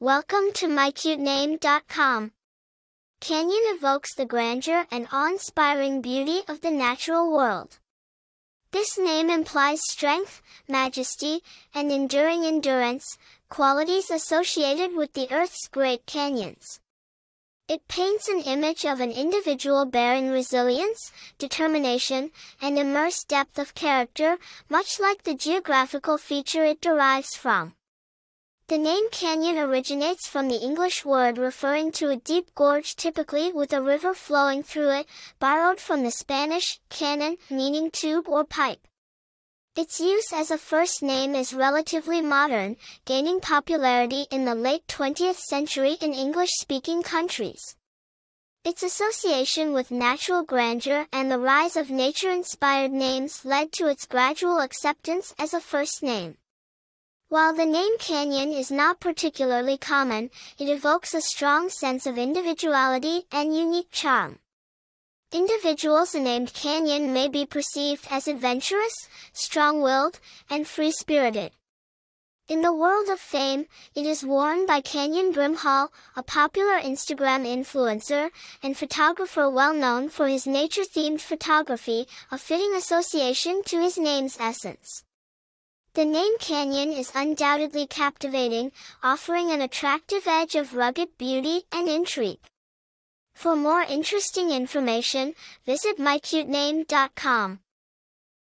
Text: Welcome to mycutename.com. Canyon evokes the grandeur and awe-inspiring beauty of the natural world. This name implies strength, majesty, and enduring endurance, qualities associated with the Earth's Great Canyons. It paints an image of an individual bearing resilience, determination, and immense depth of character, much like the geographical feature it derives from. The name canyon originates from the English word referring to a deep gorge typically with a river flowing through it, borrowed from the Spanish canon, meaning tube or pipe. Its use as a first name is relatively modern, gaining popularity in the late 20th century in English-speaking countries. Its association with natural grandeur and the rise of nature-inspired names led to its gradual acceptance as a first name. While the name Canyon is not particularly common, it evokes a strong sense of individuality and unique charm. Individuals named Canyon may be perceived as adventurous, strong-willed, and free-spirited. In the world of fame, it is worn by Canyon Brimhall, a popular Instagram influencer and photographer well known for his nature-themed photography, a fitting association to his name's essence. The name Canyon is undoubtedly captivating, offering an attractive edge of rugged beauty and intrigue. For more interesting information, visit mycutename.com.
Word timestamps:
Welcome 0.00 0.52
to 0.54 0.68
mycutename.com. 0.68 2.30
Canyon 3.20 3.62
evokes 3.64 4.14
the 4.14 4.26
grandeur 4.26 4.86
and 4.92 5.08
awe-inspiring 5.10 6.02
beauty 6.02 6.42
of 6.46 6.60
the 6.60 6.70
natural 6.70 7.32
world. 7.32 7.80
This 8.70 8.96
name 8.96 9.28
implies 9.28 9.80
strength, 9.90 10.40
majesty, 10.68 11.42
and 11.74 11.90
enduring 11.90 12.44
endurance, 12.44 13.18
qualities 13.48 14.08
associated 14.08 14.94
with 14.94 15.14
the 15.14 15.26
Earth's 15.32 15.66
Great 15.66 16.06
Canyons. 16.06 16.78
It 17.66 17.88
paints 17.88 18.28
an 18.28 18.42
image 18.42 18.84
of 18.84 19.00
an 19.00 19.10
individual 19.10 19.84
bearing 19.84 20.30
resilience, 20.30 21.10
determination, 21.38 22.30
and 22.62 22.78
immense 22.78 23.24
depth 23.24 23.58
of 23.58 23.74
character, 23.74 24.38
much 24.68 25.00
like 25.00 25.24
the 25.24 25.34
geographical 25.34 26.18
feature 26.18 26.62
it 26.62 26.80
derives 26.80 27.34
from. 27.34 27.74
The 28.68 28.76
name 28.76 29.08
canyon 29.10 29.56
originates 29.56 30.28
from 30.28 30.48
the 30.48 30.60
English 30.60 31.02
word 31.02 31.38
referring 31.38 31.90
to 31.92 32.10
a 32.10 32.16
deep 32.16 32.54
gorge 32.54 32.96
typically 32.96 33.50
with 33.50 33.72
a 33.72 33.80
river 33.80 34.12
flowing 34.12 34.62
through 34.62 34.90
it, 34.90 35.06
borrowed 35.38 35.80
from 35.80 36.02
the 36.02 36.10
Spanish 36.10 36.78
canon, 36.90 37.38
meaning 37.48 37.90
tube 37.90 38.28
or 38.28 38.44
pipe. 38.44 38.86
Its 39.74 40.00
use 40.00 40.34
as 40.34 40.50
a 40.50 40.58
first 40.58 41.02
name 41.02 41.34
is 41.34 41.54
relatively 41.54 42.20
modern, 42.20 42.76
gaining 43.06 43.40
popularity 43.40 44.26
in 44.30 44.44
the 44.44 44.54
late 44.54 44.86
20th 44.86 45.38
century 45.38 45.96
in 46.02 46.12
English-speaking 46.12 47.02
countries. 47.02 47.74
Its 48.64 48.82
association 48.82 49.72
with 49.72 49.90
natural 49.90 50.42
grandeur 50.42 51.06
and 51.10 51.30
the 51.30 51.38
rise 51.38 51.74
of 51.74 51.88
nature-inspired 51.88 52.92
names 52.92 53.46
led 53.46 53.72
to 53.72 53.86
its 53.86 54.04
gradual 54.04 54.60
acceptance 54.60 55.32
as 55.38 55.54
a 55.54 55.60
first 55.60 56.02
name. 56.02 56.36
While 57.30 57.52
the 57.52 57.66
name 57.66 57.98
Canyon 57.98 58.52
is 58.52 58.70
not 58.70 59.00
particularly 59.00 59.76
common, 59.76 60.30
it 60.58 60.66
evokes 60.70 61.12
a 61.12 61.20
strong 61.20 61.68
sense 61.68 62.06
of 62.06 62.16
individuality 62.16 63.26
and 63.30 63.54
unique 63.54 63.90
charm. 63.90 64.38
Individuals 65.30 66.14
named 66.14 66.54
Canyon 66.54 67.12
may 67.12 67.28
be 67.28 67.44
perceived 67.44 68.06
as 68.10 68.28
adventurous, 68.28 69.10
strong-willed, 69.34 70.20
and 70.48 70.66
free-spirited. 70.66 71.52
In 72.48 72.62
the 72.62 72.72
world 72.72 73.10
of 73.10 73.20
fame, 73.20 73.66
it 73.94 74.06
is 74.06 74.24
worn 74.24 74.64
by 74.64 74.80
Canyon 74.80 75.30
Brimhall, 75.34 75.90
a 76.16 76.22
popular 76.22 76.80
Instagram 76.80 77.44
influencer 77.44 78.30
and 78.62 78.74
photographer 78.74 79.50
well 79.50 79.74
known 79.74 80.08
for 80.08 80.28
his 80.28 80.46
nature-themed 80.46 81.20
photography, 81.20 82.08
a 82.30 82.38
fitting 82.38 82.72
association 82.74 83.62
to 83.66 83.82
his 83.82 83.98
name's 83.98 84.38
essence. 84.40 85.04
The 85.94 86.04
name 86.04 86.38
Canyon 86.38 86.92
is 86.92 87.10
undoubtedly 87.14 87.86
captivating, 87.86 88.72
offering 89.02 89.50
an 89.50 89.60
attractive 89.60 90.26
edge 90.26 90.54
of 90.54 90.74
rugged 90.74 91.16
beauty 91.18 91.62
and 91.72 91.88
intrigue. 91.88 92.40
For 93.34 93.56
more 93.56 93.82
interesting 93.82 94.50
information, 94.50 95.34
visit 95.64 95.98
mycutename.com. 95.98 97.60